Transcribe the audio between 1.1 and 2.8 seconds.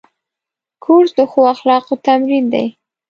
د ښو اخلاقو تمرین دی.